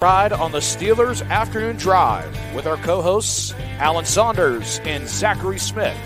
[0.00, 5.98] Ride on the Steelers Afternoon Drive with our co hosts, Alan Saunders and Zachary Smith.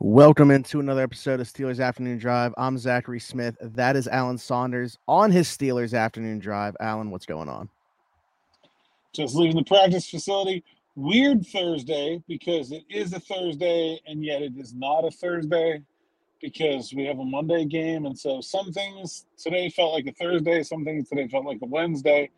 [0.00, 2.52] Welcome into another episode of Steelers Afternoon Drive.
[2.58, 3.56] I'm Zachary Smith.
[3.60, 6.76] That is Alan Saunders on his Steelers Afternoon Drive.
[6.80, 7.68] Alan, what's going on?
[9.12, 10.64] Just leaving the practice facility.
[10.96, 15.84] Weird Thursday because it is a Thursday and yet it is not a Thursday
[16.42, 18.04] because we have a Monday game.
[18.04, 21.66] And so some things today felt like a Thursday, some things today felt like a
[21.66, 22.30] Wednesday.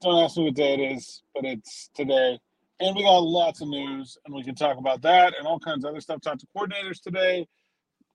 [0.00, 2.38] Don't ask me what day it is, but it's today.
[2.80, 5.84] And we got lots of news, and we can talk about that and all kinds
[5.84, 6.20] of other stuff.
[6.20, 7.48] Talked to coordinators today.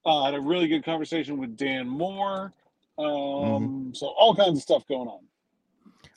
[0.05, 2.53] Uh, had a really good conversation with Dan Moore.
[2.97, 3.93] Um, mm-hmm.
[3.93, 5.19] So all kinds of stuff going on.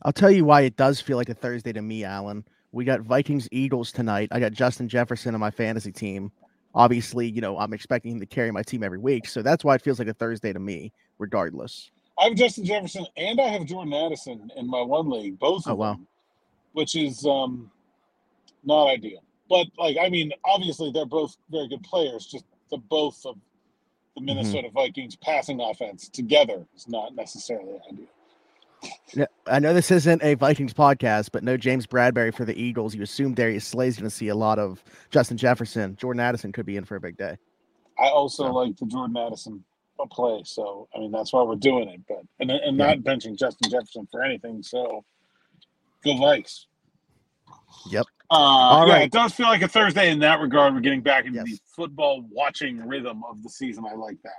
[0.02, 2.44] I'll tell you why it does feel like a Thursday to me, Alan.
[2.70, 4.28] We got Vikings Eagles tonight.
[4.30, 6.30] I got Justin Jefferson on my fantasy team.
[6.76, 9.26] Obviously, you know, I'm expecting him to carry my team every week.
[9.26, 11.90] So that's why it feels like a Thursday to me, regardless.
[12.18, 15.72] I have Justin Jefferson and I have Jordan Addison in my one league, both of
[15.72, 15.92] oh, wow.
[15.94, 16.06] them,
[16.72, 17.70] which is um
[18.64, 19.22] not ideal.
[19.48, 22.26] But like, I mean, obviously they're both very good players.
[22.26, 23.36] Just the both of
[24.14, 24.26] the mm-hmm.
[24.26, 24.74] Minnesota mm-hmm.
[24.74, 28.06] Vikings passing offense together is not necessarily ideal.
[29.14, 32.94] Yeah, I know this isn't a Vikings podcast, but no James Bradberry for the Eagles.
[32.94, 35.96] You assume Darius Slay's going to see a lot of Justin Jefferson.
[35.96, 37.36] Jordan Addison could be in for a big day.
[37.98, 38.52] I also so.
[38.52, 39.64] like the Jordan Addison
[40.10, 42.00] play, so I mean that's why we're doing it.
[42.06, 44.62] But and and not benching Justin Jefferson for anything.
[44.62, 45.04] So
[46.04, 46.66] go Vikes.
[47.90, 48.04] Yep.
[48.30, 49.02] Uh, All yeah, right.
[49.04, 50.74] it does feel like a Thursday in that regard.
[50.74, 51.44] We're getting back into yes.
[51.44, 53.84] the football watching rhythm of the season.
[53.90, 54.32] I like that.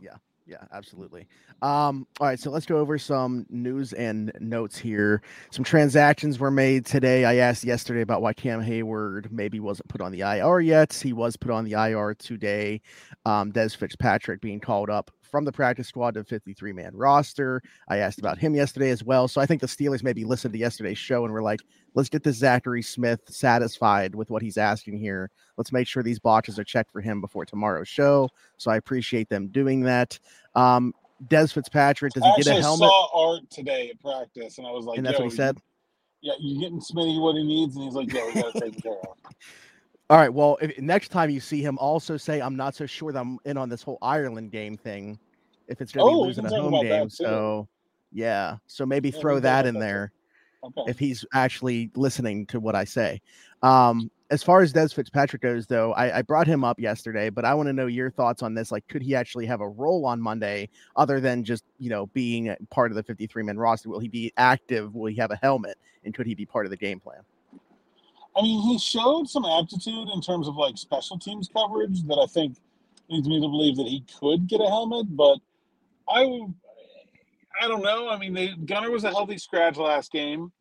[0.00, 0.14] Yeah,
[0.50, 1.28] yeah, absolutely.
[1.62, 5.22] Um, all right, so let's go over some news and notes here.
[5.52, 7.24] Some transactions were made today.
[7.24, 10.92] I asked yesterday about why Cam Heyward maybe wasn't put on the IR yet.
[10.92, 12.80] He was put on the IR today.
[13.24, 17.62] Um, Dez Fitzpatrick being called up from the practice squad to 53 man roster.
[17.88, 19.28] I asked about him yesterday as well.
[19.28, 21.60] So I think the Steelers maybe listened to yesterday's show and were like,
[21.94, 25.30] let's get this Zachary Smith satisfied with what he's asking here.
[25.56, 28.28] Let's make sure these boxes are checked for him before tomorrow's show.
[28.56, 30.18] So I appreciate them doing that.
[30.54, 30.94] Um,
[31.28, 32.86] Dez Fitzpatrick, does he get a helmet?
[32.86, 35.58] I saw Art today at practice, and I was like, and that's what he said.
[36.22, 38.82] Yeah, you're getting Smitty what he needs, and he's like, yeah, we got to take
[38.82, 39.16] care of.
[40.10, 40.32] All right.
[40.32, 43.38] Well, if, next time you see him, also say I'm not so sure that I'm
[43.44, 45.18] in on this whole Ireland game thing.
[45.68, 47.68] If it's going to oh, be losing a home game, so
[48.10, 48.56] yeah.
[48.66, 50.10] So maybe yeah, throw that in there
[50.62, 50.82] okay.
[50.86, 53.20] if he's actually listening to what I say.
[53.62, 57.44] Um, as far as Dez Fitzpatrick goes, though, I, I brought him up yesterday, but
[57.44, 58.70] I want to know your thoughts on this.
[58.70, 62.54] Like, could he actually have a role on Monday other than just you know being
[62.70, 63.88] part of the 53 man roster?
[63.88, 64.94] Will he be active?
[64.94, 65.76] Will he have a helmet?
[66.04, 67.20] And could he be part of the game plan?
[68.36, 72.26] I mean, he showed some aptitude in terms of like special teams coverage that I
[72.26, 72.56] think
[73.08, 75.14] leads me to believe that he could get a helmet.
[75.16, 75.38] But
[76.08, 76.46] I,
[77.60, 78.08] I don't know.
[78.08, 80.52] I mean, the Gunner was a healthy scratch last game.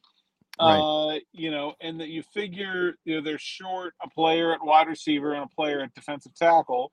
[0.60, 0.78] Right.
[0.78, 4.88] Uh, you know, and that you figure you know they're short a player at wide
[4.88, 6.92] receiver and a player at defensive tackle.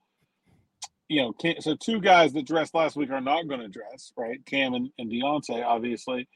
[1.09, 4.13] You know, can, so two guys that dressed last week are not going to dress,
[4.17, 4.45] right?
[4.45, 6.29] Cam and, and Diontae, obviously.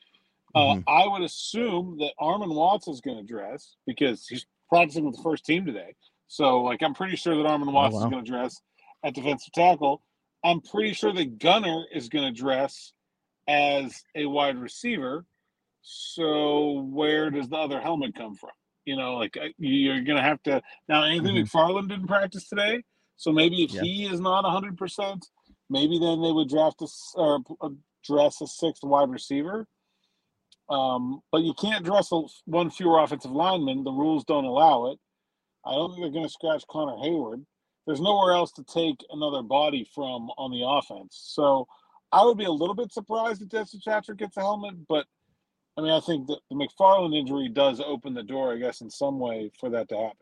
[0.54, 0.88] Uh, mm-hmm.
[0.88, 5.22] I would assume that Armon Watts is going to dress because he's practicing with the
[5.22, 5.94] first team today.
[6.28, 8.04] So, like, I'm pretty sure that Armon oh, Watts oh, wow.
[8.04, 8.60] is going to dress
[9.04, 10.02] at defensive tackle.
[10.44, 12.92] I'm pretty sure that Gunner is going to dress
[13.50, 15.26] as a wide receiver.
[15.82, 18.50] So, where does the other helmet come from?
[18.84, 21.04] You know, like you're going to have to now.
[21.04, 21.58] Anthony mm-hmm.
[21.58, 22.82] McFarland didn't practice today,
[23.16, 23.82] so maybe if yeah.
[23.82, 25.26] he is not 100, percent
[25.68, 27.40] maybe then they would draft a or
[28.04, 29.66] dress a sixth wide receiver.
[30.68, 32.10] Um, but you can't dress
[32.44, 33.84] one fewer offensive lineman.
[33.84, 34.98] The rules don't allow it.
[35.64, 37.44] I don't think they're going to scratch Connor Heyward.
[37.86, 41.20] There's nowhere else to take another body from on the offense.
[41.24, 41.66] So
[42.12, 45.06] I would be a little bit surprised if Dez Fitzpatrick gets a helmet, but
[45.76, 48.90] I mean, I think that the McFarland injury does open the door, I guess, in
[48.90, 50.16] some way for that to happen.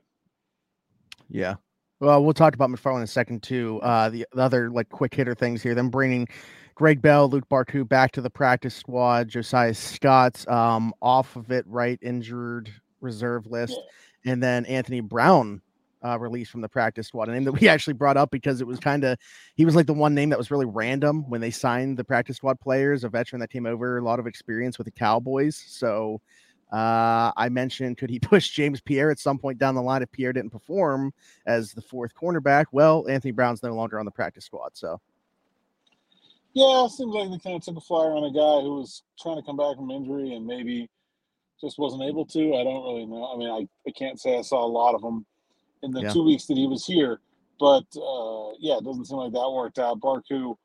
[1.28, 1.54] Yeah.
[2.00, 3.80] Well, we'll talk about McFarland in a second too.
[3.82, 6.28] Uh, the, the other like quick hitter things here, them bringing
[6.74, 9.28] Greg Bell, Luq Barcoo back to the practice squad.
[9.28, 11.98] Josiah Scott's um, off of it, right?
[12.02, 12.70] Injured
[13.00, 13.80] reserve list.
[14.24, 14.32] Yeah.
[14.32, 15.60] And then Anthony Brown
[16.04, 18.66] uh, released from the practice squad, a name that we actually brought up because it
[18.66, 19.18] was kind of
[19.54, 22.36] he was like the one name that was really random when they signed the practice
[22.36, 25.56] squad players, a veteran that came over, a lot of experience with the Cowboys.
[25.66, 26.20] So
[26.72, 30.12] uh, I mentioned could he push James Pierre at some point down the line if
[30.12, 31.12] Pierre didn't perform
[31.46, 32.66] as the fourth cornerback?
[32.72, 35.00] Well, Anthony Brown's no longer on the practice squad, so
[36.54, 39.36] yeah, seems like they kind of took a flyer on a guy who was trying
[39.36, 40.88] to come back from injury and maybe
[41.60, 42.56] just wasn't able to.
[42.56, 43.32] I don't really know.
[43.32, 45.24] I mean, I, I can't say I saw a lot of him
[45.82, 46.12] in the yeah.
[46.12, 47.20] two weeks that he was here.
[47.58, 50.00] But uh, yeah, it doesn't seem like that worked out.
[50.00, 50.56] Barcoo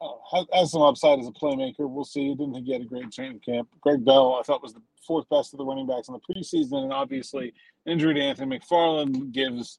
[0.00, 1.88] uh, has, some upside as a playmaker.
[1.90, 2.34] We'll see.
[2.34, 3.68] Didn't think he had a great training camp.
[3.80, 6.84] Greg Bell, I thought was the fourth best of the running backs in the preseason,
[6.84, 7.54] and obviously
[7.86, 9.78] injury to Anthony McFarland gives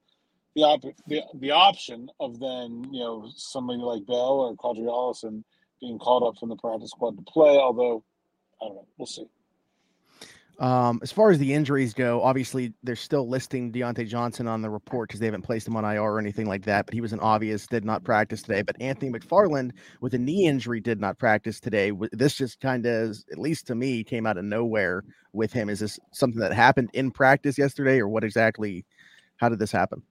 [0.55, 5.43] the op- the, the option of then you know somebody like Bell or Qadree Ollison
[5.79, 7.57] being called up from the practice squad to play.
[7.57, 8.03] Although
[8.61, 9.27] I don't know, we'll see.
[10.59, 14.69] Um, as far as the injuries go, obviously they're still listing Diontae Johnson on the
[14.69, 16.87] report because they haven't placed him on IR or anything like that.
[16.87, 18.63] But he was an obvious, did not practice today.
[18.63, 19.71] But Anthony McFarland
[20.01, 21.91] with a knee injury did not practice today.
[22.11, 25.69] This just kind of, at least to me, came out of nowhere with him.
[25.69, 28.83] Is this something that happened in practice yesterday, or what exactly?
[29.37, 30.01] How did this happen?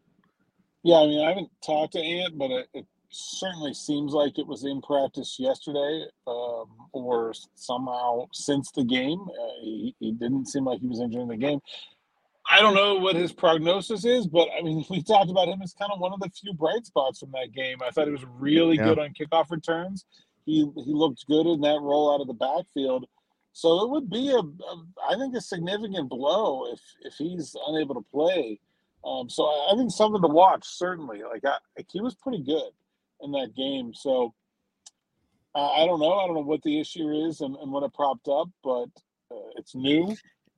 [0.85, 4.47] Yeah, I mean, I haven't talked to Ant, but it, it certainly seems like it
[4.47, 9.21] was in practice yesterday um, or somehow since the game.
[9.21, 11.61] Uh, he, he didn't seem like he was injured in the game.
[12.49, 15.73] I don't know what his prognosis is, but I mean, we talked about him as
[15.73, 17.79] kind of one of the few bright spots from that game.
[17.83, 18.85] I thought he was really yeah.
[18.85, 20.05] good on kickoff returns.
[20.45, 23.07] He he looked good in that roll out of the backfield.
[23.53, 27.95] So it would be a, a I think, a significant blow if if he's unable
[27.97, 28.61] to play.
[29.05, 31.23] Um, so I, I, think something to watch certainly.
[31.23, 32.71] Like, I, like he was pretty good
[33.21, 33.93] in that game.
[33.95, 34.35] So
[35.57, 36.13] uh, I don't know.
[36.13, 38.89] I don't know what the issue is and, and what it propped up, but
[39.31, 40.15] uh, it's new.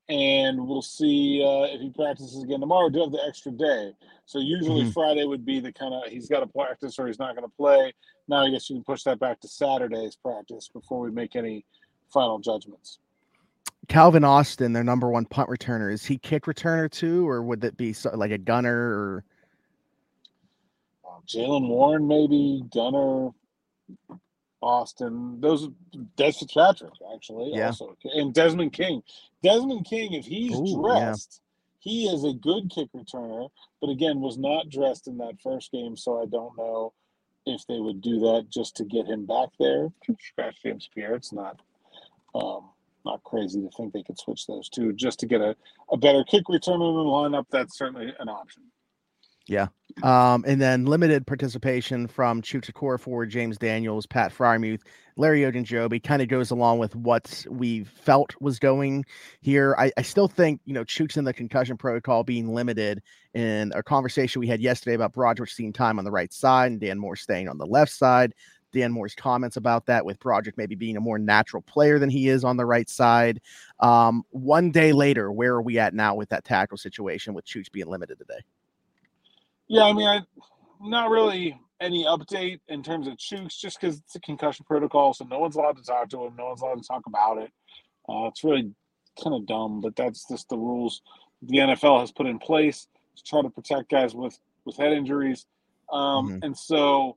[0.08, 2.88] And we'll see uh, if he practices again tomorrow.
[2.88, 3.93] Do have the extra day,
[4.25, 4.90] so usually mm-hmm.
[4.90, 7.56] Friday would be the kind of he's got to practice or he's not going to
[7.56, 7.93] play.
[8.26, 11.64] Now I guess you can push that back to Saturday's practice before we make any
[12.12, 12.99] final judgments.
[13.88, 17.76] Calvin Austin, their number one punt returner, is he kick returner too, or would it
[17.76, 19.25] be like a gunner or?
[21.26, 23.30] Jaylen Warren, maybe Gunner,
[24.60, 25.40] Austin.
[25.40, 25.68] Those
[26.16, 27.66] Dez Fitzpatrick actually yeah.
[27.66, 29.02] also, and Desmond King.
[29.42, 31.90] Desmond King, if he's Ooh, dressed, yeah.
[31.90, 33.48] he is a good kick returner.
[33.80, 36.92] But again, was not dressed in that first game, so I don't know
[37.46, 39.88] if they would do that just to get him back there.
[40.20, 41.14] Scratch James Pierre.
[41.14, 41.60] It's not.
[42.34, 42.70] Um,
[43.04, 45.56] not crazy to think they could switch those two just to get a,
[45.90, 47.46] a better kick returner in the lineup.
[47.50, 48.64] That's certainly an option.
[49.48, 49.68] Yeah.
[50.02, 54.82] Um, and then limited participation from Chukwuma Okorafor James Daniels, Pat Freiermuth,
[55.16, 59.04] Larry Ogunjobi kind of goes along with what we felt was going
[59.40, 59.74] here.
[59.78, 63.02] I, I still think, you know, Chooks in the concussion protocol being limited
[63.34, 66.80] in a conversation we had yesterday about Broderick seeing time on the right side and
[66.80, 68.34] Dan Moore staying on the left side.
[68.72, 72.28] Dan Moore's comments about that with Broderick maybe being a more natural player than he
[72.28, 73.40] is on the right side.
[73.80, 77.72] Um, one day later, where are we at now with that tackle situation with Chooks
[77.72, 78.40] being limited today?
[79.68, 80.20] Yeah, I mean, I
[80.80, 85.24] not really any update in terms of Chooks, just because it's a concussion protocol, so
[85.24, 87.52] no one's allowed to talk to him, no one's allowed to talk about it.
[88.08, 88.72] Uh, it's really
[89.22, 91.02] kind of dumb, but that's just the rules
[91.42, 95.46] the NFL has put in place to try to protect guys with with head injuries.
[95.90, 96.38] Um, mm-hmm.
[96.42, 97.16] And so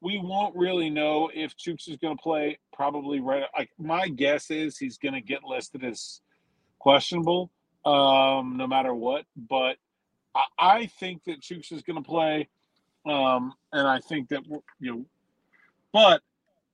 [0.00, 2.58] we won't really know if Chooks is going to play.
[2.72, 3.44] Probably right.
[3.56, 6.20] Like my guess is he's going to get listed as
[6.78, 7.50] questionable,
[7.84, 9.24] um, no matter what.
[9.36, 9.76] But
[10.58, 12.48] I, think that Chooks is going to play,
[13.06, 14.42] um, and I think that
[14.78, 15.04] you know,
[15.92, 16.22] but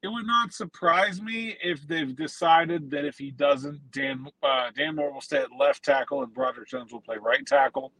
[0.02, 4.96] it would not surprise me if they've decided that if he doesn't, Dan uh, Dan
[4.96, 7.92] Moore will stay at left tackle and Broderick Jones will play right tackle.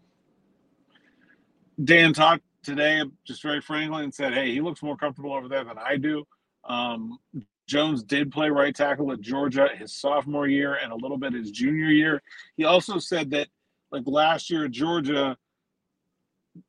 [1.83, 5.65] Dan talked today just very frankly and said, "Hey, he looks more comfortable over there
[5.65, 6.27] than I do."
[6.65, 7.19] Um,
[7.67, 11.51] Jones did play right tackle at Georgia his sophomore year and a little bit his
[11.51, 12.23] junior year.
[12.57, 13.49] He also said that,
[13.91, 15.37] like last year at Georgia,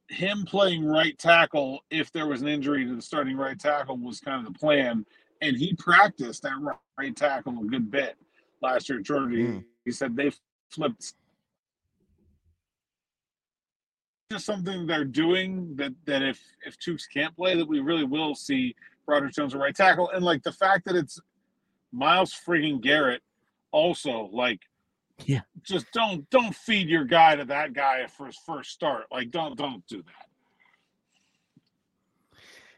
[0.09, 4.19] him playing right tackle, if there was an injury to the starting right tackle, was
[4.19, 5.05] kind of the plan.
[5.41, 6.53] And he practiced that
[6.97, 8.15] right tackle a good bit
[8.61, 9.35] last year at Georgia.
[9.35, 9.63] Mm.
[9.85, 10.31] He said they
[10.69, 11.13] flipped
[14.31, 18.35] just something they're doing that that if if Chooks can't play, that we really will
[18.35, 18.75] see
[19.05, 20.09] Broderick Jones a right tackle.
[20.09, 21.19] And like the fact that it's
[21.93, 23.21] Myles frigging Garrett
[23.71, 24.59] also like
[25.25, 25.41] yeah.
[25.63, 29.05] Just don't don't feed your guy to that guy for his first start.
[29.11, 30.27] Like don't don't do that.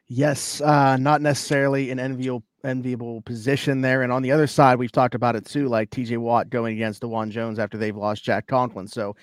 [0.07, 4.01] Yes, uh, not necessarily an enviable enviable position there.
[4.03, 7.01] And on the other side, we've talked about it too, like TJ Watt going against
[7.01, 8.87] Dawand Jones after they've lost Jack Conklin.
[8.87, 9.15] So,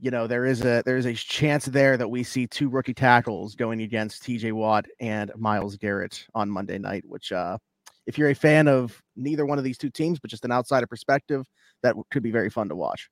[0.00, 2.94] you know, there is a there is a chance there that we see two rookie
[2.94, 7.58] tackles going against TJ Watt and Myles Garrett on Monday night, which uh
[8.06, 10.86] if you're a fan of neither one of these two teams, but just an outsider
[10.86, 11.46] perspective,
[11.82, 13.08] that could be very fun to watch.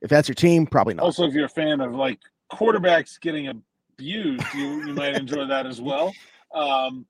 [0.00, 1.04] If that's your team, probably not.
[1.04, 2.18] Also, if you're a fan of like
[2.52, 3.62] quarterbacks getting
[3.98, 6.12] abused, you, you might enjoy that as well.
[6.54, 7.06] Um,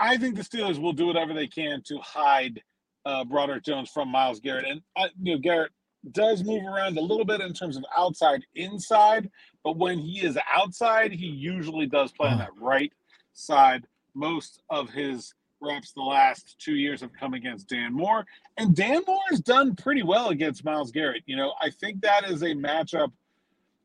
[0.00, 2.60] I think the Steelers will do whatever they can to hide
[3.06, 4.64] uh, Broderick Jones from Myles Garrett.
[4.66, 5.72] And I, you know, Garrett
[6.12, 9.30] does move around a little bit in terms of outside inside,
[9.62, 12.92] but when he is outside, he usually does play on that right
[13.32, 13.86] side.
[14.14, 15.32] Most of his
[15.64, 18.24] reps the last two years have come against Dan Moore,
[18.56, 21.22] and Dan Moore has done pretty well against Myles Garrett.
[21.26, 23.12] You know, I think that is a matchup.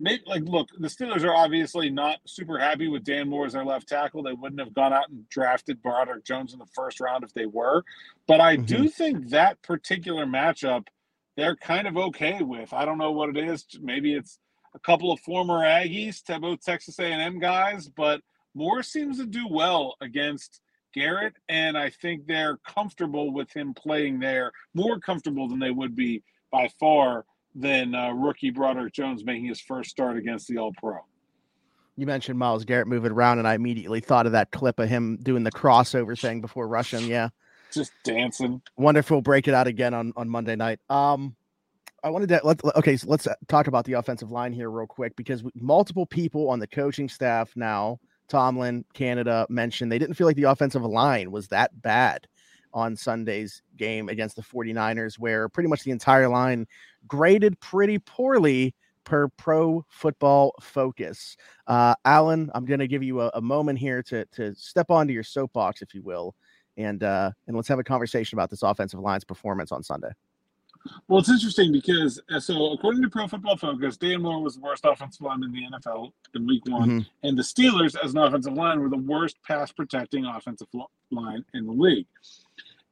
[0.01, 3.65] Maybe, like, look, the Steelers are obviously not super happy with Dan Moore as their
[3.65, 4.23] left tackle.
[4.23, 7.45] They wouldn't have gone out and drafted Broderick Jones in the first round if they
[7.45, 7.83] were.
[8.25, 8.65] But I mm-hmm.
[8.65, 10.87] do think that particular matchup
[11.39, 12.73] they're kind of okay with.
[12.73, 13.65] I don't know what it is.
[13.81, 14.39] Maybe it's
[14.75, 18.21] a couple of former Aggies, to both Texas A&M guys, but
[18.53, 20.61] Moore seems to do well against
[20.93, 25.95] Garrett, and I think they're comfortable with him playing there, more comfortable than they would
[25.95, 30.73] be by far than uh, rookie Broderick Jones making his first start against the All
[30.77, 30.97] Pro.
[31.97, 35.17] You mentioned Myles Garrett moving around, and I immediately thought of that clip of him
[35.21, 37.05] doing the crossover thing before rushing.
[37.07, 37.29] Yeah,
[37.73, 38.61] just dancing.
[38.77, 40.79] Wonder if we'll Break it out again on on Monday night.
[40.89, 41.35] Um,
[42.03, 45.15] I wanted to let okay, so let's talk about the offensive line here real quick
[45.15, 50.35] because multiple people on the coaching staff now Tomlin, Canada mentioned they didn't feel like
[50.35, 52.27] the offensive line was that bad
[52.73, 56.67] on Sunday's game against the 49ers, where pretty much the entire line
[57.07, 61.35] graded pretty poorly per pro football focus.
[61.67, 65.13] Uh, Alan, I'm going to give you a, a, moment here to, to step onto
[65.13, 66.35] your soapbox, if you will,
[66.77, 70.11] and, uh, and let's have a conversation about this offensive line's performance on Sunday.
[71.07, 74.61] Well, it's interesting because uh, so according to Pro Football Focus, Dan Moore was the
[74.61, 77.27] worst offensive line in the NFL in Week One, mm-hmm.
[77.27, 80.67] and the Steelers, as an offensive line, were the worst pass protecting offensive
[81.11, 82.07] line in the league.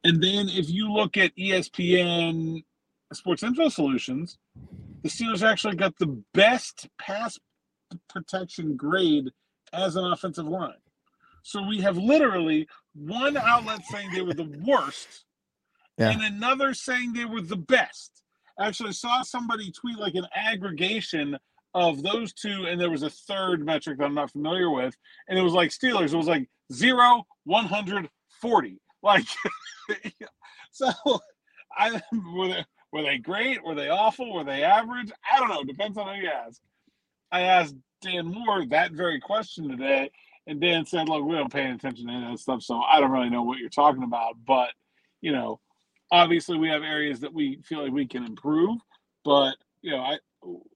[0.03, 2.63] And then if you look at ESPN
[3.13, 4.38] Sports Info Solutions,
[5.03, 7.39] the Steelers actually got the best pass
[8.10, 9.32] protection grade
[9.74, 10.74] as an offensive line.
[11.44, 15.25] So we have literally one outlet saying they were the worst
[15.98, 16.12] yeah.
[16.12, 18.24] and another saying they were the best.
[18.60, 21.38] Actually, I saw somebody tweet like an aggregation
[21.74, 24.96] of those two, and there was a third metric that I'm not familiar with,
[25.27, 26.13] and it was like Steelers.
[26.13, 28.82] It was like zero, 140.
[29.04, 29.27] Like,
[30.72, 30.89] so
[31.77, 32.01] I
[32.34, 33.63] were they, were they great?
[33.63, 34.34] Were they awful?
[34.34, 35.12] Were they average?
[35.32, 35.63] I don't know.
[35.63, 36.60] Depends on who you ask.
[37.32, 40.10] I asked Dan Moore that very question today,
[40.48, 43.00] and Dan said, "Look, we don't pay attention to any of that stuff, so I
[43.00, 44.70] don't really know what you're talking about." But
[45.22, 45.60] you know,
[46.12, 48.80] obviously we have areas that we feel like we can improve,
[49.24, 50.18] but you know, I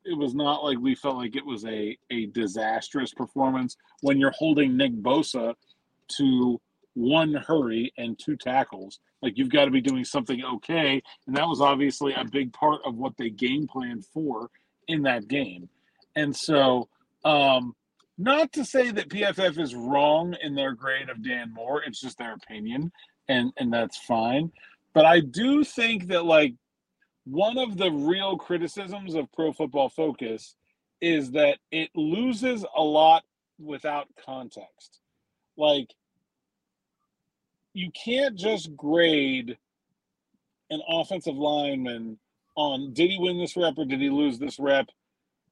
[0.04, 4.32] it was not like we felt like it was a a disastrous performance when you're
[4.32, 5.54] holding Nick Bosa
[6.18, 6.60] to
[6.94, 9.00] one hurry and two tackles.
[9.22, 12.82] Like you've got to be doing something okay, and that was obviously a big part
[12.86, 14.50] of what they game planned for
[14.88, 15.70] in that game.
[16.16, 16.90] And so,
[17.24, 17.76] um,
[18.18, 22.18] not to say that PFF is wrong in their grade of Dan Moore, it's just
[22.18, 22.92] their opinion,
[23.28, 24.52] and and that's fine.
[24.94, 26.54] But I do think that like
[27.26, 30.56] one of the real criticisms of Pro Football Focus
[31.00, 33.24] is that it loses a lot
[33.60, 35.00] without context.
[35.58, 35.94] Like
[37.74, 39.58] you can't just grade
[40.70, 42.18] an offensive lineman
[42.56, 44.88] on did he win this rep or did he lose this rep?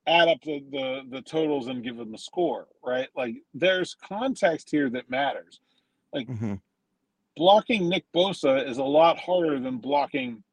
[0.05, 3.07] Add up the, the the totals and give him a score right?
[3.15, 5.61] Like there's context here that matters.
[6.13, 6.55] Like mm-hmm
[7.35, 10.43] blocking Nick Bosa is a lot harder than blocking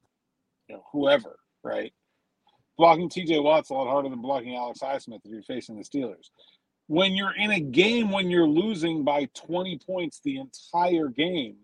[0.69, 1.93] you know, whoever, right?
[2.79, 6.31] Blocking TJ Watt's a lot harder than blocking Alex Highsmith if you're facing the Steelers.
[6.89, 11.57] When you're in a game when you're losing by 20 points the entire game,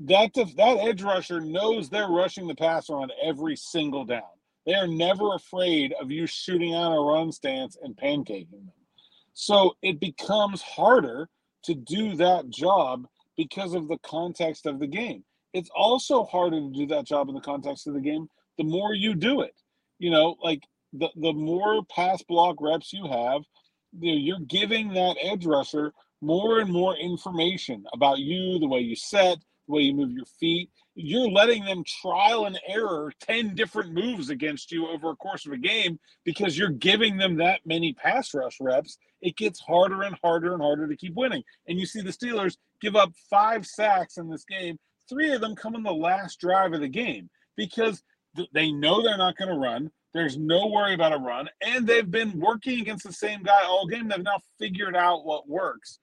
[0.00, 4.22] that that edge rusher knows they're rushing the passer on every single down.
[4.64, 8.72] They are never afraid of you shooting on a run stance and pancaking them.
[9.32, 11.28] So it becomes harder
[11.64, 13.06] to do that job
[13.38, 15.24] because of the context of the game.
[15.54, 18.28] It's also harder to do that job in the context of the game
[18.58, 19.54] the more you do it.
[19.98, 23.42] You know, like the, the more pass block reps you have,
[23.98, 28.80] you know, you're giving that edge rusher more and more information about you, the way
[28.80, 30.70] you set, the way you move your feet.
[30.94, 35.52] You're letting them trial and error 10 different moves against you over a course of
[35.52, 38.98] a game because you're giving them that many pass rush reps.
[39.22, 41.44] It gets harder and harder and harder to keep winning.
[41.68, 44.78] And you see the Steelers give up five sacks in this game.
[45.08, 48.02] Three of them come in the last drive of the game because
[48.52, 49.90] they know they're not going to run.
[50.14, 51.48] There's no worry about a run.
[51.62, 54.08] And they've been working against the same guy all game.
[54.08, 55.98] They've now figured out what works.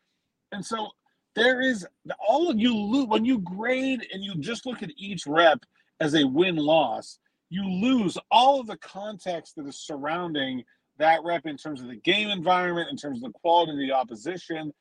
[0.51, 0.89] And so
[1.35, 1.85] there is
[2.27, 5.59] all of you lose when you grade and you just look at each rep
[5.99, 10.63] as a win loss you lose all of the context that is surrounding
[10.97, 13.91] that rep in terms of the game environment in terms of the quality of the
[13.91, 14.73] opposition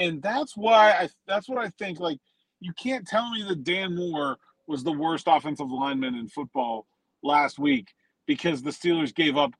[0.00, 2.18] and that's why i that's what i think like
[2.58, 6.86] you can't tell me that dan moore was the worst offensive lineman in football
[7.22, 7.88] last week
[8.26, 9.52] because the Steelers gave up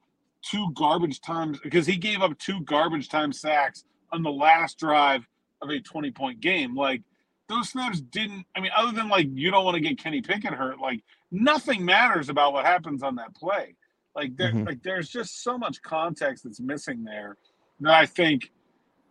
[0.42, 5.26] two garbage times because he gave up two garbage time sacks on the last drive
[5.60, 6.76] of a 20 point game.
[6.76, 7.02] Like
[7.48, 10.54] those snaps didn't I mean, other than like you don't want to get Kenny Pickett
[10.54, 13.74] hurt, like nothing matters about what happens on that play.
[14.14, 14.64] Like there mm-hmm.
[14.64, 17.36] like there's just so much context that's missing there
[17.80, 18.52] that I think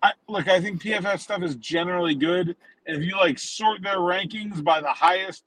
[0.01, 2.55] I look, I think PFF stuff is generally good.
[2.85, 5.43] And if you like sort their rankings by the highest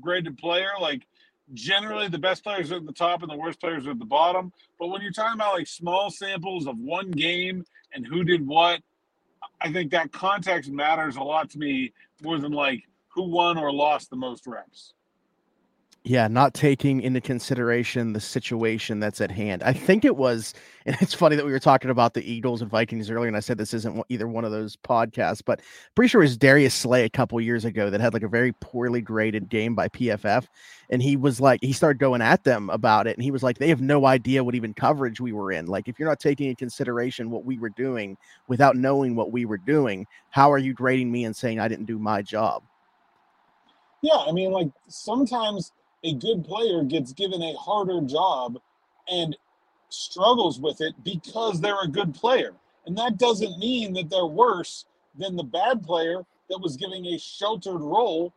[0.00, 1.06] graded player, like
[1.54, 4.04] generally the best players are at the top and the worst players are at the
[4.04, 4.52] bottom.
[4.78, 8.80] But when you're talking about like small samples of one game and who did what,
[9.60, 13.72] I think that context matters a lot to me more than like who won or
[13.72, 14.92] lost the most reps.
[16.08, 19.64] Yeah, not taking into consideration the situation that's at hand.
[19.64, 20.54] I think it was,
[20.86, 23.40] and it's funny that we were talking about the Eagles and Vikings earlier, and I
[23.40, 25.60] said this isn't either one of those podcasts, but
[25.96, 28.52] pretty sure it was Darius Slay a couple years ago that had like a very
[28.52, 30.46] poorly graded game by PFF,
[30.90, 33.58] and he was like, he started going at them about it, and he was like,
[33.58, 35.66] they have no idea what even coverage we were in.
[35.66, 39.44] Like, if you're not taking into consideration what we were doing without knowing what we
[39.44, 42.62] were doing, how are you grading me and saying I didn't do my job?
[44.02, 45.72] Yeah, I mean, like sometimes
[46.06, 48.58] a good player gets given a harder job
[49.08, 49.36] and
[49.88, 52.52] struggles with it because they're a good player.
[52.86, 54.86] And that doesn't mean that they're worse
[55.18, 58.32] than the bad player that was giving a sheltered role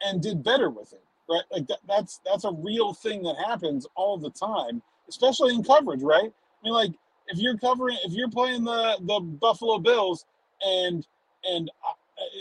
[0.00, 1.04] and did better with it.
[1.28, 1.42] Right?
[1.52, 6.02] Like that, that's that's a real thing that happens all the time, especially in coverage,
[6.02, 6.32] right?
[6.32, 6.92] I mean, like
[7.28, 10.24] if you're covering, if you're playing the the Buffalo Bills,
[10.66, 11.06] and
[11.48, 11.92] and uh,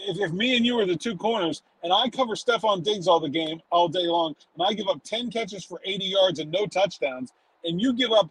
[0.08, 3.20] if, if me and you are the two corners and I cover Stefon Diggs all
[3.20, 6.52] the game, all day long, and I give up 10 catches for 80 yards and
[6.52, 7.32] no touchdowns,
[7.64, 8.30] and you give up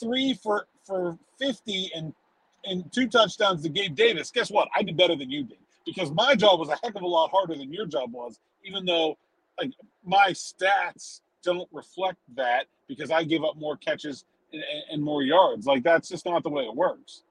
[0.00, 2.12] three for, for 50 and,
[2.64, 4.68] and two touchdowns to Gabe Davis, guess what?
[4.74, 7.30] I did better than you did because my job was a heck of a lot
[7.30, 9.16] harder than your job was, even though
[9.58, 9.72] like
[10.04, 14.62] my stats don't reflect that because I give up more catches and,
[14.92, 15.66] and more yards.
[15.66, 17.22] Like that's just not the way it works.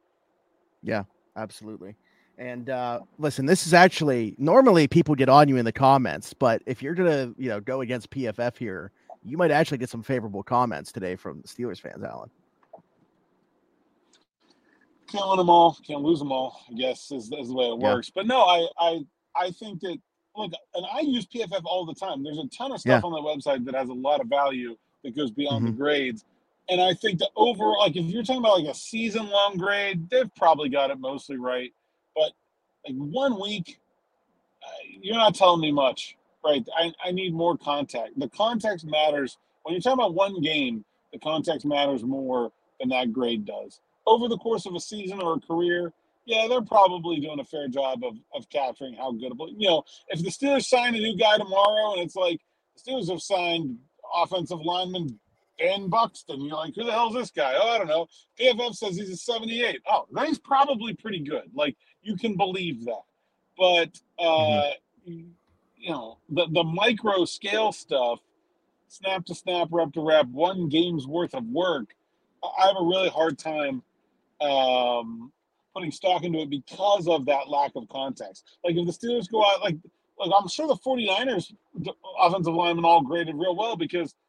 [0.82, 1.04] Yeah,
[1.36, 1.96] absolutely.
[2.38, 6.62] And uh, listen, this is actually normally people get on you in the comments, but
[6.68, 8.92] if you're gonna, you know, go against PFF here,
[9.24, 12.30] you might actually get some favorable comments today from the Steelers fans, Alan.
[15.12, 16.62] Can't win them all, can't lose them all.
[16.70, 17.94] I guess is, is the way it yeah.
[17.94, 18.12] works.
[18.14, 19.00] But no, I, I,
[19.36, 19.98] I think that
[20.36, 22.24] look, and I use PFF all the time.
[22.24, 23.08] There's a ton of stuff yeah.
[23.08, 23.20] on the
[23.52, 25.72] website that has a lot of value that goes beyond mm-hmm.
[25.72, 26.24] the grades.
[26.70, 30.10] And I think the overall, like if you're talking about like a season long grade,
[30.10, 31.72] they've probably got it mostly right.
[32.88, 33.80] Like one week,
[34.64, 34.68] uh,
[35.02, 36.66] you're not telling me much, right?
[36.78, 38.18] I, I need more context.
[38.18, 39.38] The context matters.
[39.64, 43.82] When you're talking about one game, the context matters more than that grade does.
[44.06, 45.92] Over the course of a season or a career,
[46.26, 49.84] yeah, they're probably doing a fair job of, of capturing how good of you know,
[50.10, 52.40] if the Steelers sign a new guy tomorrow and it's like
[52.76, 53.78] the Steelers have signed
[54.16, 55.20] offensive lineman
[55.58, 56.42] Ben Buxton.
[56.42, 57.54] You're like, who the hell is this guy?
[57.56, 58.08] Oh, I don't know.
[58.40, 59.82] PFF says he's a 78.
[59.88, 61.50] Oh, he's probably pretty good.
[61.54, 63.04] Like, you can believe that.
[63.58, 64.72] But, uh,
[65.08, 65.30] mm-hmm.
[65.78, 68.20] you know, the, the micro scale stuff,
[68.88, 71.96] snap to snap, rep to rep, one game's worth of work,
[72.44, 73.82] I have a really hard time
[74.42, 75.32] um,
[75.74, 78.46] putting stock into it because of that lack of context.
[78.64, 79.78] Like, if the Steelers go out, like,
[80.20, 81.54] like I'm sure the 49ers
[82.20, 84.14] offensive linemen all graded real well because–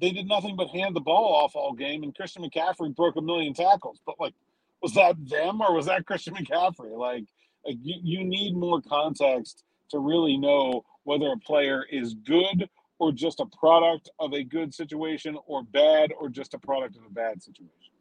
[0.00, 3.22] they did nothing but hand the ball off all game, and Christian McCaffrey broke a
[3.22, 4.00] million tackles.
[4.04, 4.34] But like,
[4.82, 6.96] was that them or was that Christian McCaffrey?
[6.96, 7.24] Like,
[7.64, 12.68] like you, you need more context to really know whether a player is good
[12.98, 17.02] or just a product of a good situation or bad or just a product of
[17.04, 17.93] a bad situation.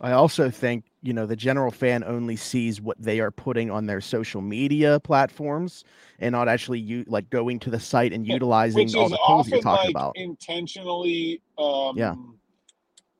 [0.00, 3.86] I also think, you know, the general fan only sees what they are putting on
[3.86, 5.84] their social media platforms
[6.18, 9.60] and not actually you like going to the site and utilizing all the tools you're
[9.60, 10.16] talking like about.
[10.16, 12.14] Intentionally, um, yeah.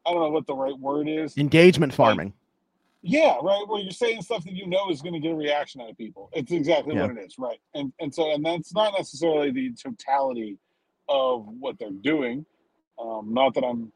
[0.07, 1.37] I don't know what the right word is.
[1.37, 2.29] Engagement farming.
[2.29, 2.35] Like,
[3.03, 3.65] yeah, right.
[3.67, 5.97] Well, you're saying stuff that you know is going to get a reaction out of
[5.97, 6.31] people.
[6.33, 7.03] It's exactly yeah.
[7.03, 7.59] what it is, right?
[7.75, 10.59] And and so and that's not necessarily the totality
[11.09, 12.45] of what they're doing.
[12.99, 13.91] Um, not that I'm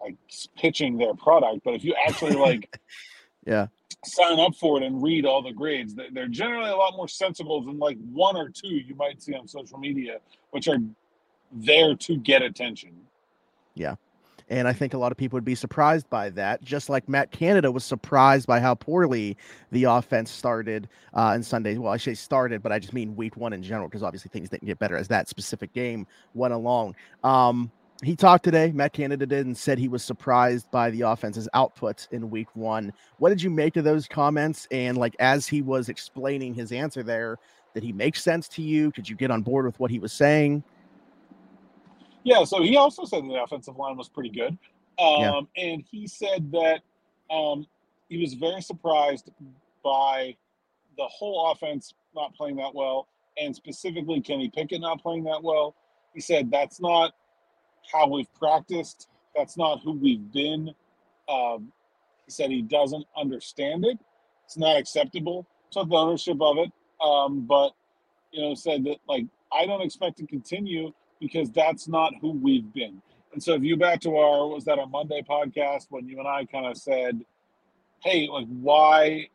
[0.00, 0.16] like
[0.56, 2.80] pitching their product, but if you actually like,
[3.46, 3.66] yeah,
[4.04, 7.62] sign up for it and read all the grades, they're generally a lot more sensible
[7.62, 10.18] than like one or two you might see on social media,
[10.50, 10.78] which are
[11.52, 12.92] there to get attention.
[13.74, 13.96] Yeah.
[14.48, 17.30] And I think a lot of people would be surprised by that, just like Matt
[17.30, 19.36] Canada was surprised by how poorly
[19.70, 21.78] the offense started uh, in Sunday.
[21.78, 24.48] Well, I say started, but I just mean week one in general, because obviously things
[24.48, 26.96] didn't get better as that specific game went along.
[27.22, 27.70] Um,
[28.02, 32.08] he talked today, Matt Canada did, and said he was surprised by the offense's output
[32.12, 32.92] in week one.
[33.18, 34.66] What did you make of those comments?
[34.70, 37.38] And like as he was explaining his answer there,
[37.74, 38.90] did he make sense to you?
[38.90, 40.64] Could you get on board with what he was saying?
[42.24, 44.58] Yeah, so he also said the offensive line was pretty good.
[44.98, 45.40] Um, yeah.
[45.56, 46.80] And he said that
[47.30, 47.66] um,
[48.08, 49.30] he was very surprised
[49.82, 50.36] by
[50.96, 53.08] the whole offense not playing that well,
[53.38, 55.74] and specifically Kenny Pickett not playing that well.
[56.12, 57.14] He said that's not
[57.92, 59.08] how we've practiced.
[59.36, 60.74] That's not who we've been.
[61.28, 61.72] Um,
[62.26, 63.98] he said he doesn't understand it.
[64.44, 65.46] It's not acceptable.
[65.70, 67.70] Took the ownership of it, um, but
[68.32, 72.72] you know said that like I don't expect to continue because that's not who we've
[72.72, 73.00] been.
[73.32, 76.26] And so if you back to our was that our Monday podcast when you and
[76.26, 77.24] I kind of said,
[78.02, 79.28] hey, like why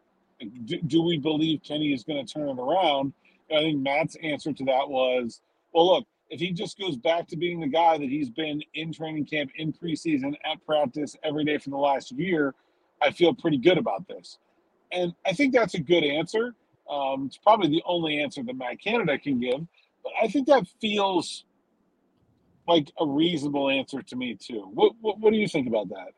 [0.65, 3.13] do, do we believe Kenny is going to turn it around?
[3.49, 5.41] And I think Matt's answer to that was,
[5.73, 8.91] well, look, if he just goes back to being the guy that he's been in
[8.91, 12.55] training camp, in preseason, at practice every day for the last year,
[13.01, 14.39] I feel pretty good about this.
[14.91, 16.55] And I think that's a good answer.
[16.89, 19.59] Um, it's probably the only answer that Matt Canada can give,
[20.03, 21.45] but I think that feels
[22.67, 24.69] like a reasonable answer to me too.
[24.73, 26.13] What, what, what do you think about that?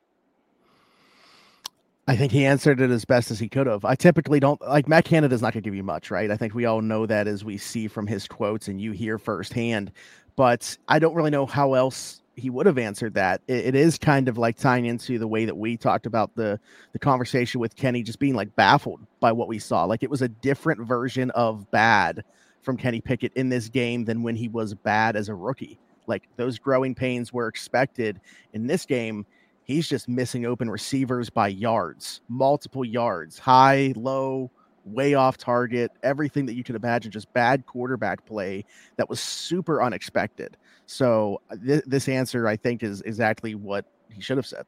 [2.09, 3.83] I think he answered it as best as he could have.
[3.83, 6.31] I typically don't like Matt Canada's not going to give you much, right?
[6.31, 9.17] I think we all know that as we see from his quotes and you hear
[9.17, 9.91] firsthand.
[10.37, 13.41] But I don't really know how else he would have answered that.
[13.47, 16.59] It, it is kind of like tying into the way that we talked about the
[16.93, 19.83] the conversation with Kenny, just being like baffled by what we saw.
[19.83, 22.23] Like it was a different version of bad
[22.61, 25.77] from Kenny Pickett in this game than when he was bad as a rookie.
[26.05, 28.21] Like those growing pains were expected
[28.53, 29.25] in this game
[29.67, 34.49] he's just missing open receivers by yards, multiple yards, high, low,
[34.85, 38.63] way off target, everything that you could imagine, just bad quarterback play
[38.95, 40.55] that was super unexpected.
[40.85, 44.65] So uh, th- this answer, I think, is exactly what he should have said.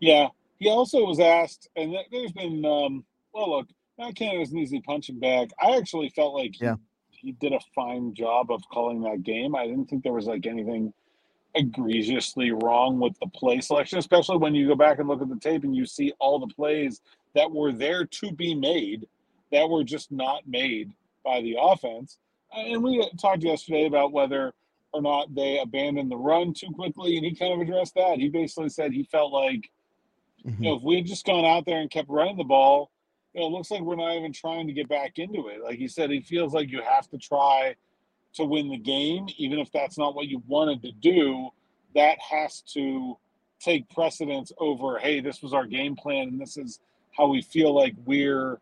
[0.00, 4.80] Yeah, he also was asked, and there's been, um, well, look, Matt Canada's an easy
[4.80, 5.50] punching bag.
[5.62, 6.74] I actually felt like he, yeah.
[7.10, 9.54] he did a fine job of calling that game.
[9.54, 10.92] I didn't think there was like anything–
[11.58, 15.38] egregiously wrong with the play selection, especially when you go back and look at the
[15.38, 17.00] tape and you see all the plays
[17.34, 19.06] that were there to be made
[19.52, 20.92] that were just not made
[21.24, 22.18] by the offense.
[22.54, 24.54] And we talked yesterday about whether
[24.92, 28.18] or not they abandoned the run too quickly, and he kind of addressed that.
[28.18, 29.70] He basically said he felt like,
[30.46, 30.62] mm-hmm.
[30.62, 32.90] you know, if we had just gone out there and kept running the ball,
[33.34, 35.62] you know, it looks like we're not even trying to get back into it.
[35.62, 37.74] Like he said, he feels like you have to try–
[38.34, 41.50] to win the game, even if that's not what you wanted to do,
[41.94, 43.16] that has to
[43.60, 46.80] take precedence over, hey, this was our game plan and this is
[47.16, 48.60] how we feel like we're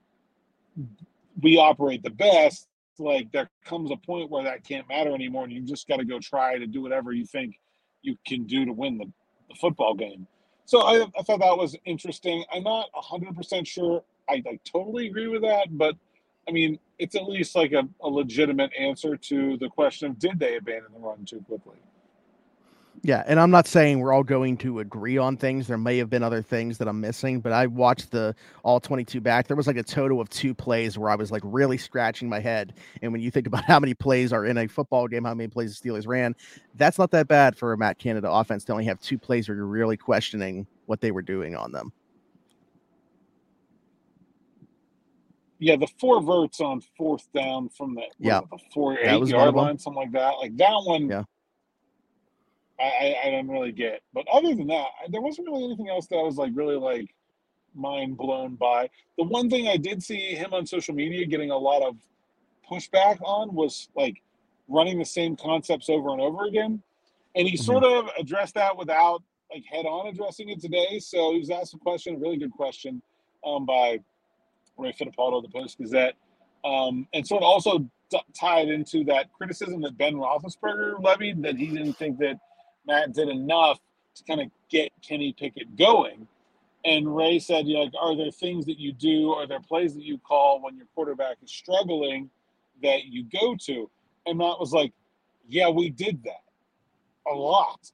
[1.42, 2.68] we operate the best.
[2.98, 6.04] Like there comes a point where that can't matter anymore, and you just got to
[6.04, 7.60] go try to do whatever you think
[8.00, 9.04] you can do to win the,
[9.48, 10.26] the football game.
[10.64, 12.44] So I, I thought that was interesting.
[12.52, 15.94] I'm not 100% sure I, I totally agree with that, but
[16.48, 20.38] I mean, it's at least like a, a legitimate answer to the question of did
[20.38, 21.76] they abandon the run too quickly?
[23.02, 25.66] Yeah, and I'm not saying we're all going to agree on things.
[25.66, 29.20] There may have been other things that I'm missing, but I watched the all 22
[29.20, 29.46] back.
[29.46, 32.40] There was like a total of two plays where I was like really scratching my
[32.40, 32.74] head.
[33.02, 35.48] And when you think about how many plays are in a football game, how many
[35.48, 36.34] plays the Steelers ran,
[36.74, 39.56] that's not that bad for a Matt Canada offense to only have two plays where
[39.56, 41.92] you're really questioning what they were doing on them.
[45.58, 49.78] Yeah, the four verts on fourth down from the yeah the four eight yard line,
[49.78, 50.32] something like that.
[50.38, 51.22] Like that one, yeah.
[52.78, 54.02] I, I, I don't really get.
[54.12, 57.14] But other than that, there wasn't really anything else that I was like really like
[57.74, 58.90] mind blown by.
[59.18, 61.96] The one thing I did see him on social media getting a lot of
[62.70, 64.22] pushback on was like
[64.68, 66.82] running the same concepts over and over again.
[67.34, 67.64] And he mm-hmm.
[67.64, 70.98] sort of addressed that without like head on addressing it today.
[70.98, 73.00] So he was asked a question, a really good question,
[73.44, 74.00] um, by
[74.78, 76.14] Ray Fittipaldo the Post Gazette,
[76.64, 77.78] um, and sort of also
[78.10, 82.38] t- tied into that criticism that Ben Roethlisberger levied that he didn't think that
[82.86, 83.78] Matt did enough
[84.14, 86.26] to kind of get Kenny Pickett going.
[86.84, 89.94] And Ray said, you know, like, are there things that you do, are there plays
[89.94, 92.30] that you call when your quarterback is struggling
[92.82, 93.90] that you go to?
[94.24, 94.92] And Matt was like,
[95.48, 96.44] yeah, we did that
[97.26, 97.90] a lot.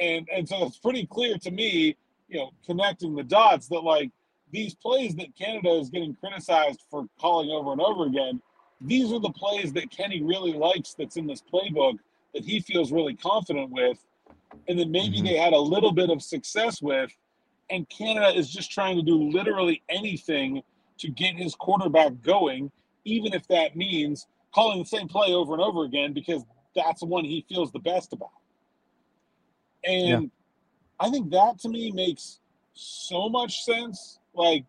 [0.00, 1.96] And and so it's pretty clear to me,
[2.28, 4.10] you know, connecting the dots that like
[4.52, 8.40] these plays that Canada is getting criticized for calling over and over again,
[8.80, 11.98] these are the plays that Kenny really likes that's in this playbook
[12.34, 13.98] that he feels really confident with,
[14.68, 15.26] and then maybe mm-hmm.
[15.26, 17.10] they had a little bit of success with,
[17.70, 20.62] and Canada is just trying to do literally anything
[20.98, 22.70] to get his quarterback going,
[23.04, 26.42] even if that means calling the same play over and over again because
[26.74, 28.30] that's the one he feels the best about.
[29.84, 30.28] And yeah.
[31.00, 32.40] I think that to me makes
[32.74, 34.64] so much sense like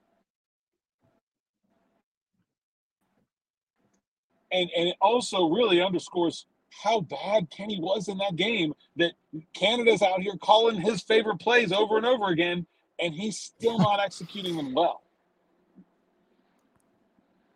[4.51, 6.45] and and it also really underscores
[6.84, 9.13] how bad Kenny was in that game that
[9.53, 12.65] Canada's out here calling his favorite plays over and over again,
[12.99, 15.01] and he's still not executing them well.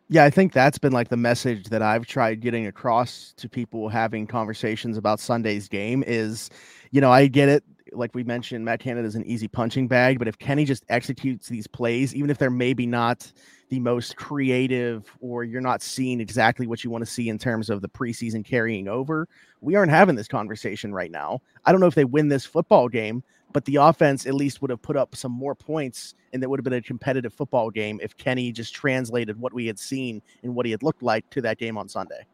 [0.08, 3.88] Yeah, I think that's been like the message that I've tried getting across to people
[3.88, 6.50] having conversations about Sunday's game is,
[6.90, 7.64] you know, I get it.
[7.94, 11.48] Like we mentioned, Matt Canada is an easy punching bag, but if Kenny just executes
[11.48, 13.30] these plays, even if they're maybe not
[13.70, 17.70] the most creative or you're not seeing exactly what you want to see in terms
[17.70, 19.28] of the preseason carrying over,
[19.60, 21.40] we aren't having this conversation right now.
[21.64, 24.70] I don't know if they win this football game, but the offense at least would
[24.70, 28.00] have put up some more points and that would have been a competitive football game
[28.02, 31.40] if Kenny just translated what we had seen and what he had looked like to
[31.42, 32.26] that game on Sunday.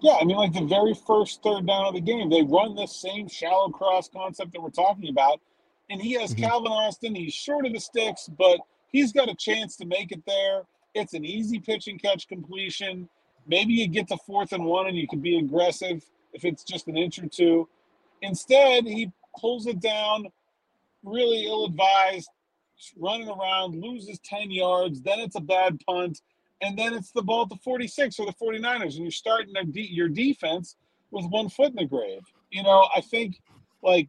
[0.00, 2.94] Yeah, I mean, like the very first third down of the game, they run this
[2.94, 5.40] same shallow cross concept that we're talking about.
[5.90, 6.44] And he has mm-hmm.
[6.44, 7.14] Calvin Austin.
[7.14, 8.60] He's short of the sticks, but
[8.92, 10.62] he's got a chance to make it there.
[10.94, 13.08] It's an easy pitch and catch completion.
[13.46, 16.88] Maybe you get to fourth and one and you can be aggressive if it's just
[16.88, 17.68] an inch or two.
[18.22, 20.26] Instead, he pulls it down,
[21.02, 22.28] really ill advised,
[22.96, 25.00] running around, loses 10 yards.
[25.00, 26.20] Then it's a bad punt.
[26.60, 28.94] And then it's the ball at the 46 or the 49ers.
[28.94, 30.76] And you're starting your defense
[31.10, 32.22] with one foot in the grave.
[32.50, 33.40] You know, I think
[33.82, 34.08] like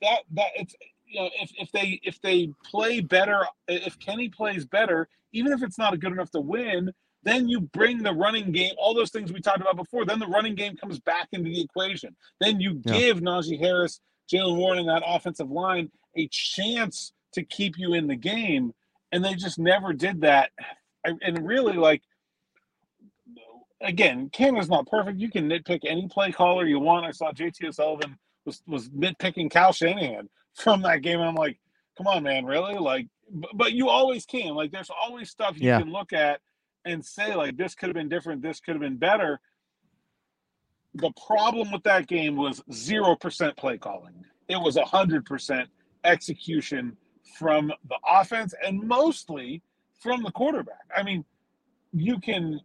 [0.00, 0.74] that, that it's,
[1.06, 5.62] you know, if, if they if they play better, if Kenny plays better, even if
[5.62, 9.32] it's not good enough to win, then you bring the running game, all those things
[9.32, 10.04] we talked about before.
[10.04, 12.16] Then the running game comes back into the equation.
[12.40, 12.98] Then you yeah.
[12.98, 14.00] give Najee Harris
[14.32, 18.72] Jaylen Warren and that offensive line a chance to keep you in the game,
[19.12, 20.50] and they just never did that.
[21.04, 22.02] And really, like,
[23.80, 25.18] again, Canada's not perfect.
[25.18, 27.06] You can nitpick any play caller you want.
[27.06, 31.20] I saw JT O'Sullivan was was nitpicking Kyle Shanahan from that game.
[31.20, 31.58] I'm like,
[31.96, 32.74] come on, man, really?
[32.74, 34.54] Like, but, but you always can.
[34.54, 35.78] Like, there's always stuff you yeah.
[35.78, 36.40] can look at
[36.84, 38.42] and say, like, this could have been different.
[38.42, 39.40] This could have been better
[40.94, 44.24] the problem with that game was 0% play calling.
[44.48, 45.66] It was a 100%
[46.04, 46.96] execution
[47.38, 49.62] from the offense and mostly
[50.00, 50.86] from the quarterback.
[50.96, 51.24] I mean,
[51.92, 52.60] you can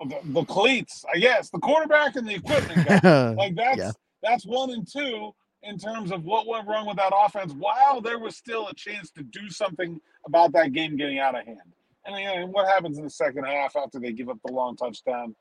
[0.00, 3.28] the, the cleats, I guess, the quarterback and the equipment guy.
[3.38, 3.90] like that's yeah.
[4.22, 8.18] that's one and two in terms of what went wrong with that offense while there
[8.18, 11.58] was still a chance to do something about that game getting out of hand.
[12.04, 15.34] And, and what happens in the second half after they give up the long touchdown?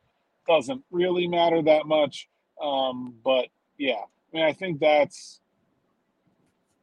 [0.48, 2.28] doesn't really matter that much.
[2.62, 5.42] Um, but yeah, I mean, I think that's,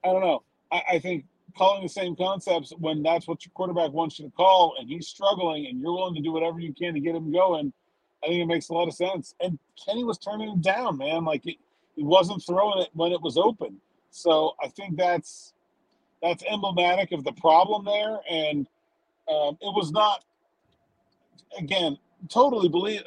[0.05, 0.43] I don't know.
[0.71, 1.25] I, I think
[1.57, 5.09] calling the same concepts when that's what your quarterback wants you to call and he's
[5.09, 7.73] struggling and you're willing to do whatever you can to get him going,
[8.23, 9.35] I think it makes a lot of sense.
[9.41, 11.25] And Kenny was turning him down, man.
[11.25, 11.59] Like he,
[11.97, 13.81] he wasn't throwing it when it was open.
[14.11, 15.55] So I think that's
[16.23, 18.21] that's emblematic of the problem there.
[18.31, 18.69] And
[19.29, 20.25] um, it was not
[21.59, 23.03] again totally believe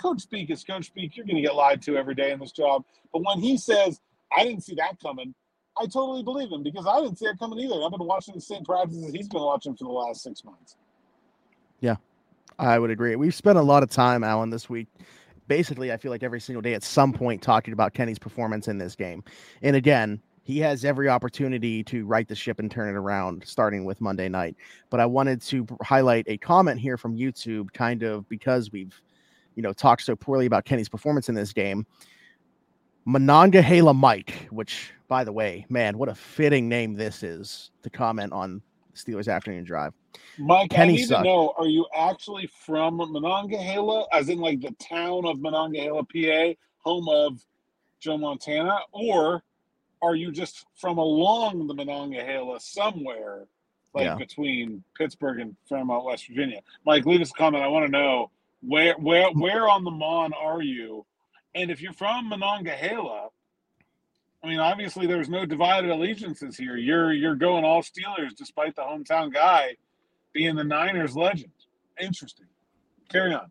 [0.00, 1.16] coach speak is coach speak.
[1.16, 2.84] You're going to get lied to every day in this job.
[3.12, 4.00] But when he says,
[4.36, 5.34] I didn't see that coming,
[5.80, 7.82] I totally believe him because I didn't see it coming either.
[7.82, 10.76] I've been watching the same practices he's been watching for the last six months.
[11.80, 11.96] Yeah,
[12.58, 13.14] I would agree.
[13.16, 14.88] We've spent a lot of time, Alan, this week.
[15.46, 18.78] Basically, I feel like every single day at some point talking about Kenny's performance in
[18.78, 19.24] this game.
[19.62, 23.84] And again, he has every opportunity to right the ship and turn it around starting
[23.84, 24.56] with Monday night.
[24.90, 29.00] But I wanted to highlight a comment here from YouTube, kind of because we've,
[29.54, 31.86] you know, talked so poorly about Kenny's performance in this game.
[33.08, 38.34] Monongahela Mike, which, by the way, man, what a fitting name this is to comment
[38.34, 38.60] on
[38.94, 39.94] Steelers afternoon drive.
[40.36, 41.24] Mike, Kenny I need sucked.
[41.24, 46.52] to know: Are you actually from Monongahela, as in like the town of Monongahela, PA,
[46.80, 47.42] home of
[47.98, 49.42] Joe Montana, or
[50.02, 53.46] are you just from along the Monongahela somewhere,
[53.94, 54.16] like yeah.
[54.16, 56.60] between Pittsburgh and Fairmont, West Virginia?
[56.84, 57.64] Mike, leave us a comment.
[57.64, 61.06] I want to know where where where on the Mon are you?
[61.58, 63.30] And if you're from Monongahela,
[64.44, 66.76] I mean, obviously there's no divided allegiances here.
[66.76, 69.76] You're you're going all Steelers despite the hometown guy
[70.32, 71.50] being the Niners legend.
[72.00, 72.46] Interesting.
[73.10, 73.50] Carry on.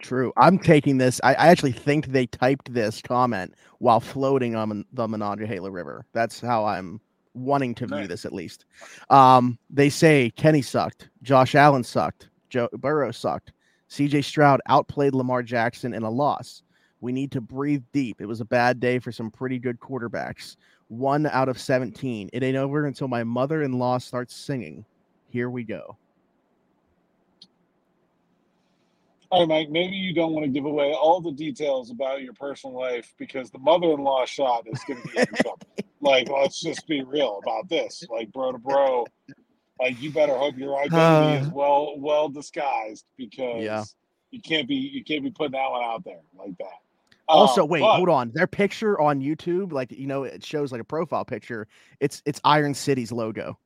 [0.00, 0.32] True.
[0.38, 1.20] I'm taking this.
[1.22, 6.06] I, I, actually think they typed this comment while floating on the Monongahela River.
[6.12, 7.00] That's how I'm
[7.34, 8.64] wanting to view this at least.
[9.10, 13.52] Um, they say Kenny sucked, Josh Allen sucked, Joe Burrow sucked,
[13.90, 16.62] CJ Stroud outplayed Lamar Jackson in a loss.
[17.04, 18.22] We need to breathe deep.
[18.22, 20.56] It was a bad day for some pretty good quarterbacks.
[20.88, 22.30] One out of 17.
[22.32, 24.86] It ain't over until my mother in law starts singing.
[25.28, 25.98] Here we go.
[29.28, 32.32] All right, Mike, maybe you don't want to give away all the details about your
[32.32, 35.58] personal life because the mother in law shot is going to be in trouble.
[36.00, 38.04] Like, let's just be real about this.
[38.10, 39.06] Like, bro to bro,
[39.80, 43.84] like, you better hope your identity uh, is well well disguised because yeah.
[44.30, 46.80] you can't be you can't be putting that one out there like that.
[47.28, 48.30] Also, Uh, wait, but- hold on.
[48.34, 51.66] Their picture on YouTube, like you know, it shows like a profile picture.
[52.00, 53.58] It's it's Iron City's logo.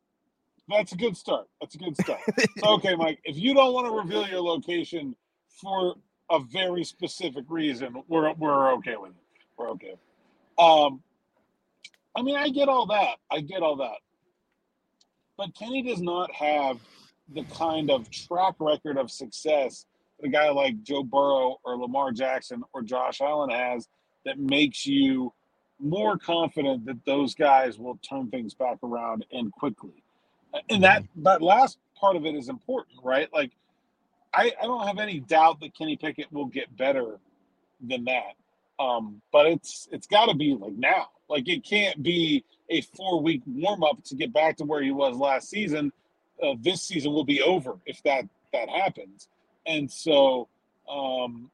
[0.68, 1.48] That's a good start.
[1.60, 2.20] That's a good start.
[2.58, 5.16] so, okay, Mike, if you don't want to reveal your location
[5.48, 5.94] for
[6.30, 9.16] a very specific reason, we're we're okay with it.
[9.56, 9.94] We're okay.
[10.58, 11.02] Um,
[12.14, 13.16] I mean, I get all that.
[13.30, 13.96] I get all that.
[15.36, 16.78] But Kenny does not have
[17.28, 19.86] the kind of track record of success
[20.22, 23.88] a guy like Joe Burrow or Lamar Jackson or Josh Allen has
[24.24, 25.32] that makes you
[25.80, 30.02] more confident that those guys will turn things back around and quickly.
[30.70, 33.32] And that that last part of it is important, right?
[33.32, 33.52] Like
[34.34, 37.18] I, I don't have any doubt that Kenny Pickett will get better
[37.86, 38.34] than that.
[38.78, 41.08] Um, but it's it's got to be like now.
[41.28, 44.90] Like it can't be a four week warm up to get back to where he
[44.90, 45.92] was last season.
[46.42, 49.28] Uh, this season will be over if that that happens.
[49.68, 50.48] And so
[50.90, 51.50] um,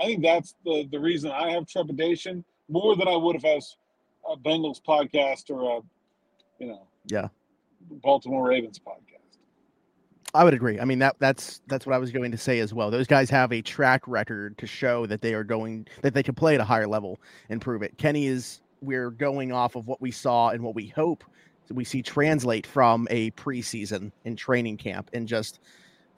[0.00, 3.54] I think that's the the reason I have trepidation more than I would if I
[3.54, 3.76] was
[4.30, 5.80] a Bengals podcast or a
[6.58, 7.28] you know Yeah.
[8.02, 9.06] Baltimore Ravens podcast.
[10.32, 10.78] I would agree.
[10.80, 12.90] I mean that that's that's what I was going to say as well.
[12.90, 16.34] Those guys have a track record to show that they are going that they can
[16.34, 17.20] play at a higher level
[17.50, 17.98] and prove it.
[17.98, 21.24] Kenny is we're going off of what we saw and what we hope
[21.72, 25.60] we see translate from a preseason in training camp and just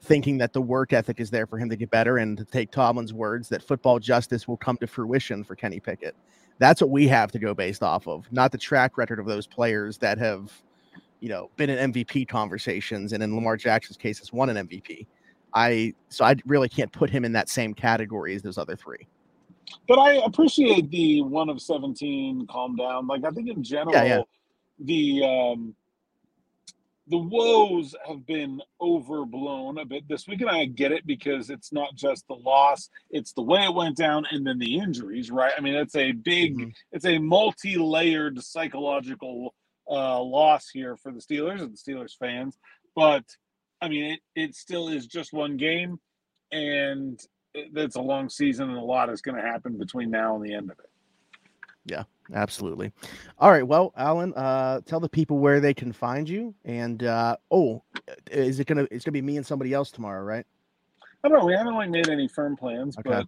[0.03, 2.71] thinking that the work ethic is there for him to get better and to take
[2.71, 6.15] Tomlin's words that football justice will come to fruition for Kenny Pickett.
[6.59, 9.47] That's what we have to go based off of, not the track record of those
[9.47, 10.51] players that have
[11.23, 15.07] you know, been in MVP conversations, and in Lamar Jackson's case, has won an MVP.
[15.53, 19.07] I so I really can't put him in that same category as those other three.
[19.87, 22.45] But I appreciate the one of seventeen.
[22.47, 23.07] Calm down.
[23.07, 24.21] Like I think in general, Yeah, yeah.
[24.79, 25.75] the um,
[27.07, 31.71] the woes have been overblown a bit this week, and I get it because it's
[31.73, 35.29] not just the loss; it's the way it went down, and then the injuries.
[35.31, 35.53] Right?
[35.57, 36.73] I mean, it's a big, Mhm.
[36.91, 39.53] it's a multi-layered psychological
[39.89, 42.57] uh, loss here for the Steelers and the Steelers fans.
[42.95, 43.25] But
[43.81, 45.99] I mean, it it still is just one game,
[46.51, 47.19] and
[47.53, 50.43] it- it's a long season, and a lot is going to happen between now and
[50.45, 50.89] the end of it.
[52.33, 52.91] Absolutely.
[53.39, 53.65] All right.
[53.67, 56.53] Well, Alan, uh, tell the people where they can find you.
[56.63, 57.83] And uh, oh,
[58.31, 58.87] is it gonna?
[58.91, 60.45] It's gonna be me and somebody else tomorrow, right?
[61.23, 61.45] I don't know.
[61.45, 63.09] We haven't like made any firm plans, Okay.
[63.09, 63.27] but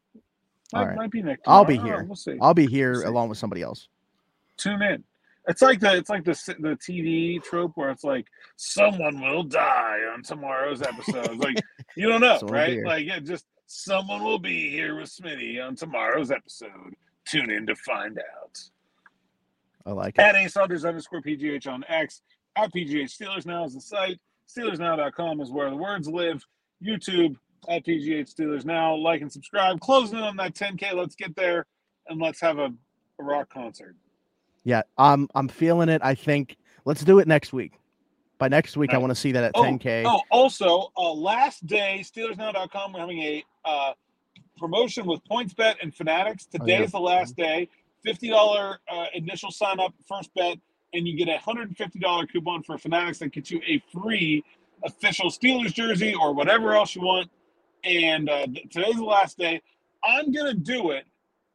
[0.73, 1.39] All might, be Nick.
[1.47, 2.03] I'll be here.
[2.03, 2.37] We'll see.
[2.41, 3.05] I'll be here See.
[3.07, 3.87] along with somebody else.
[4.57, 5.03] Tune in.
[5.47, 9.99] It's like the it's like the the TV trope where it's like someone will die
[10.13, 11.37] on tomorrow's episode.
[11.37, 11.57] Like
[11.95, 12.83] you don't know, be right?
[12.83, 16.95] Like yeah, just someone will be here with Smitty on tomorrow's episode.
[17.25, 18.59] Tune in to find out.
[19.85, 20.21] I like it.
[20.21, 22.21] At A Saunders underscore PGH on X.
[22.55, 24.19] At PGH Steelers Now is the site.
[24.55, 26.43] SteelersNow.com is where the words live.
[26.83, 27.35] YouTube
[27.67, 28.95] at PGH Steelers Now.
[28.95, 29.79] Like and subscribe.
[29.79, 30.93] Closing in on that 10K.
[30.93, 31.65] Let's get there
[32.07, 32.73] and let's have a,
[33.19, 33.95] a rock concert.
[34.63, 36.01] Yeah, I'm I'm feeling it.
[36.03, 37.73] I think let's do it next week.
[38.37, 40.03] By next week, I want to see that at Oh, 10k.
[40.05, 43.93] Oh, also, uh, last day, SteelersNow.com, we're having a uh,
[44.57, 46.45] promotion with PointsBet and Fanatics.
[46.53, 46.83] Oh, Today yeah.
[46.83, 47.69] is the last day.
[48.05, 50.57] $50 uh, initial sign up, first bet,
[50.93, 54.43] and you get a $150 coupon for Fanatics that gets you a free
[54.83, 57.29] official Steelers jersey or whatever else you want.
[57.83, 59.61] And uh, today's the last day.
[60.03, 61.05] I'm to do it.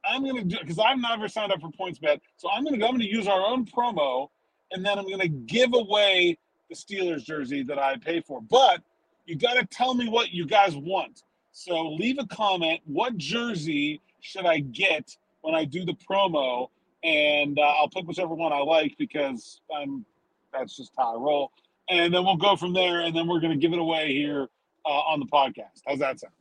[0.05, 2.21] I'm to do it because I've never signed up for PointsBet.
[2.37, 4.29] So I'm to I'm to use our own promo,
[4.73, 8.41] and then I'm to give away the Steelers jersey that I pay for.
[8.41, 8.83] But
[9.27, 11.23] you got to tell me what you guys want.
[11.53, 12.81] So leave a comment.
[12.87, 16.69] What jersey should I get when I do the promo?
[17.03, 20.05] And uh, I'll pick whichever one I like because I'm
[20.53, 21.53] that's just how I roll.
[21.89, 23.01] And then we'll go from there.
[23.01, 24.49] And then we're going to give it away here
[24.85, 25.83] uh, on the podcast.
[25.87, 26.33] How's that sound?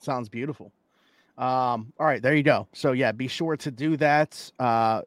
[0.00, 0.72] Sounds beautiful.
[1.36, 2.66] Um, all right, there you go.
[2.72, 4.50] So yeah, be sure to do that.
[4.58, 5.02] Uh,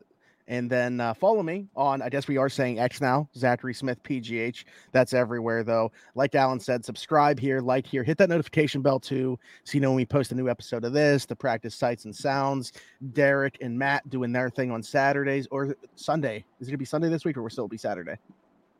[0.47, 2.01] and then uh, follow me on.
[2.01, 4.63] I guess we are saying X now, Zachary Smith PGH.
[4.91, 5.91] That's everywhere though.
[6.15, 9.89] Like Alan said, subscribe here, like here, hit that notification bell too, so you know
[9.89, 11.25] when we post a new episode of this.
[11.25, 12.73] The practice sights and sounds.
[13.13, 16.43] Derek and Matt doing their thing on Saturdays or Sunday.
[16.59, 18.15] Is it gonna be Sunday this week or will it still be Saturday?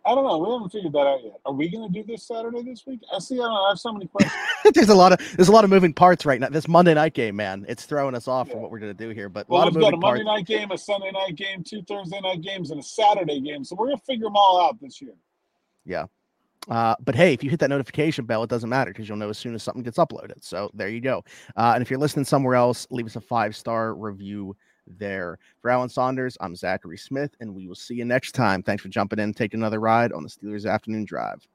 [0.03, 0.37] I don't know.
[0.39, 1.33] We haven't figured that out yet.
[1.45, 3.01] Are we going to do this Saturday this week?
[3.15, 3.35] I see.
[3.35, 4.33] I, don't know, I have so many questions.
[4.73, 6.49] there's a lot of there's a lot of moving parts right now.
[6.49, 9.29] This Monday night game, man, it's throwing us off from what we're gonna do here.
[9.29, 10.39] But a Well, lot of we've got a Monday parts.
[10.39, 13.63] night game, a Sunday night game, two Thursday night games, and a Saturday game.
[13.63, 15.13] So we're going to figure them all out this year.
[15.85, 16.05] Yeah.
[16.69, 19.29] Uh, but hey, if you hit that notification bell, it doesn't matter because you'll know
[19.29, 20.43] as soon as something gets uploaded.
[20.43, 21.23] So there you go.
[21.55, 24.55] Uh, and if you're listening somewhere else, leave us a five star review
[24.87, 25.39] there.
[25.61, 28.63] For Alan Saunders, I'm Zachary Smith, and we will see you next time.
[28.63, 31.47] Thanks for jumping in, and taking another ride on the Steelers Afternoon Drive.